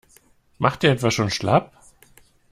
[0.57, 1.77] Macht ihr etwa schon schlapp?